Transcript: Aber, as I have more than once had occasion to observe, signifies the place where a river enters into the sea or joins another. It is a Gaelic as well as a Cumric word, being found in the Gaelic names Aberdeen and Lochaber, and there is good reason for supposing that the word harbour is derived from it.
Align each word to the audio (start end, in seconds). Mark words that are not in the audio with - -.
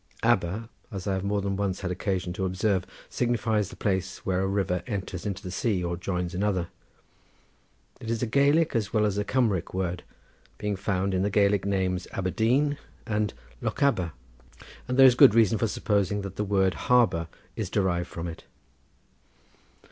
Aber, 0.23 0.67
as 0.91 1.05
I 1.05 1.13
have 1.13 1.23
more 1.23 1.43
than 1.43 1.55
once 1.55 1.81
had 1.81 1.91
occasion 1.91 2.33
to 2.33 2.45
observe, 2.45 2.87
signifies 3.07 3.69
the 3.69 3.75
place 3.75 4.25
where 4.25 4.41
a 4.41 4.47
river 4.47 4.81
enters 4.87 5.27
into 5.27 5.43
the 5.43 5.51
sea 5.51 5.83
or 5.83 5.95
joins 5.95 6.33
another. 6.33 6.69
It 7.99 8.09
is 8.09 8.23
a 8.23 8.25
Gaelic 8.25 8.75
as 8.75 8.91
well 8.91 9.05
as 9.05 9.19
a 9.19 9.23
Cumric 9.23 9.75
word, 9.75 10.01
being 10.57 10.75
found 10.75 11.13
in 11.13 11.21
the 11.21 11.29
Gaelic 11.29 11.65
names 11.65 12.07
Aberdeen 12.13 12.79
and 13.05 13.35
Lochaber, 13.61 14.13
and 14.87 14.97
there 14.97 15.05
is 15.05 15.13
good 15.13 15.35
reason 15.35 15.59
for 15.59 15.67
supposing 15.67 16.23
that 16.23 16.35
the 16.35 16.43
word 16.43 16.73
harbour 16.89 17.27
is 17.55 17.69
derived 17.69 18.07
from 18.07 18.27
it. 18.27 18.45